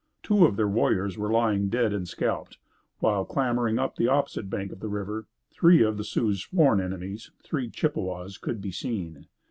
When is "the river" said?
4.79-5.27